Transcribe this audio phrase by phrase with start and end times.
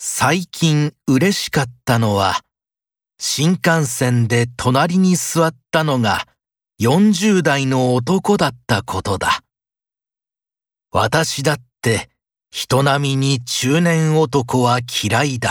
[0.00, 2.40] 最近嬉しかったのは、
[3.18, 6.28] 新幹線で隣に座ったのが
[6.80, 9.40] 40代の男だったことだ。
[10.92, 12.08] 私だって
[12.52, 15.50] 人並みに中年男は嫌いだ。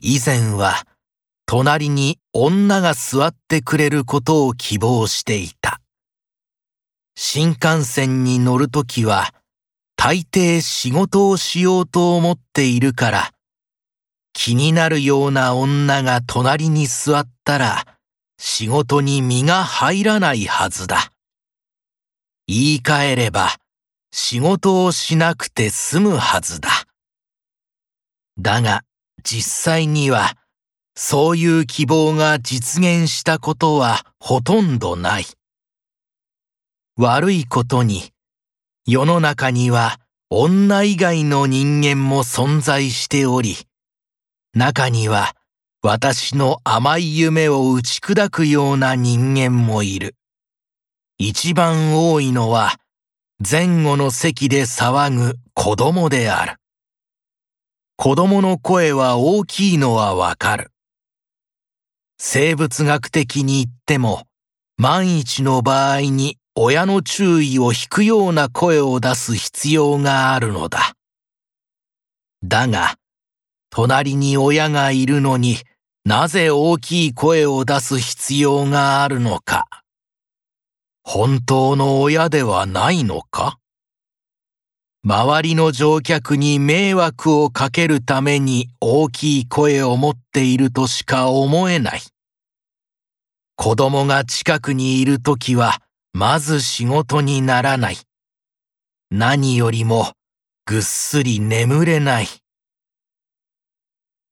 [0.00, 0.86] 以前は
[1.46, 5.80] 隣に女が座ってくれることを希望していた。
[7.16, 9.34] 新幹線に乗るときは
[10.00, 13.32] 大抵仕事をしようと思っているから、
[14.32, 17.98] 気になるような女が隣に座ったら、
[18.38, 21.10] 仕事に身が入らないはずだ。
[22.46, 23.56] 言い換えれば、
[24.12, 26.70] 仕事をしなくて済むはずだ。
[28.38, 28.82] だが、
[29.24, 30.36] 実際には、
[30.94, 35.24] そういう希望が実現したことはほとんどない。
[36.96, 38.12] 悪いことに、
[38.90, 43.54] 世の中には女以外の人間も存在しており、
[44.54, 45.34] 中には
[45.82, 50.16] 私の甘い夢を打ち砕くような人間もいる。
[51.18, 52.76] 一番多いのは
[53.46, 56.56] 前後の席で騒ぐ子供である。
[57.98, 60.70] 子供の声は大きいのはわかる。
[62.16, 64.22] 生物学的に言っても
[64.78, 70.96] 万一の場合に親の注意を引くような声を出す必要があるのだ。
[72.42, 72.96] だが、
[73.70, 75.58] 隣に親がいるのに
[76.04, 79.66] なぜ大きい声を出す必要があるのか。
[81.04, 83.60] 本当の親ではないのか
[85.04, 92.00] 周りの乗客に迷惑をかけるために大きい声を持っているとしか思えない。
[93.54, 95.80] 子供が近くにいるときは
[96.12, 97.96] まず仕事にならない。
[99.10, 100.12] 何よりも
[100.66, 102.26] ぐっすり眠れない。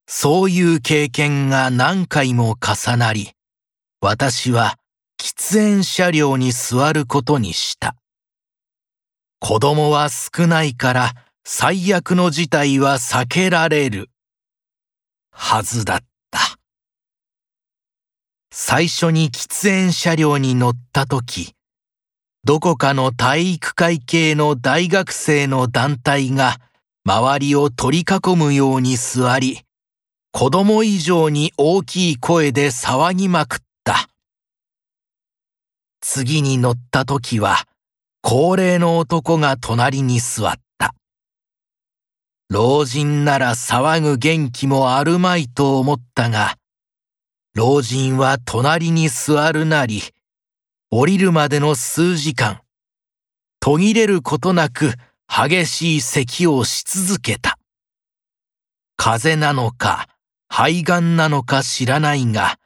[0.07, 3.33] そういう経験が何回も重なり、
[4.01, 4.77] 私は
[5.19, 7.97] 喫煙車両に座ることにした。
[9.41, 14.11] 子供は少ないから最悪の事態は避けられる。
[15.31, 15.99] はずだっ
[16.31, 16.41] た。
[18.53, 21.56] 最初に喫煙車両に乗った時、
[22.47, 26.61] どこかの体育会系の大学生の団体が
[27.05, 29.63] 周りを取り囲むように座り、
[30.31, 34.09] 子供以上に大きい声で騒ぎまくった。
[36.01, 37.65] 次に乗った時は、
[38.23, 40.95] 高齢の男が隣に座った。
[42.49, 46.55] 老人なら騒ぐ元気もあるまいと思ったが、
[47.57, 50.01] 老人は隣に座るなり、
[50.91, 52.61] 降りるまでの数時間、
[53.59, 54.93] 途切れることなく
[55.27, 57.59] 激しい咳をし続けた。
[58.97, 60.09] 風邪なのか、
[60.49, 62.61] 肺がんなのか知らないが、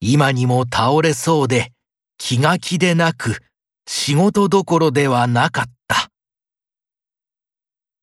[0.00, 1.72] 今にも倒れそうで、
[2.18, 3.38] 気が気でなく、
[3.86, 6.10] 仕事どころではなかった。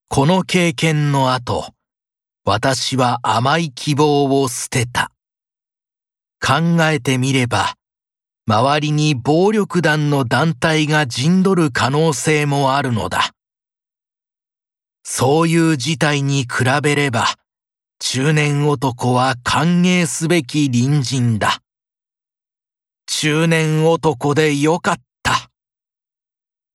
[0.08, 1.74] この経験の後、
[2.46, 5.12] 私は甘い希望を捨てた。
[6.42, 7.76] 考えてみれば、
[8.50, 13.30] 周りに暴力団の団体が陣取る可能性もあるのだ。
[15.04, 17.28] そういう事態に比べれば、
[18.00, 21.60] 中年男は歓迎すべき隣人だ。
[23.06, 25.52] 中年男でよかった。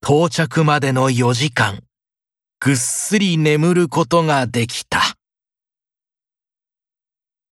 [0.00, 1.80] 到着までの4時間、
[2.60, 5.13] ぐっすり眠ることができた。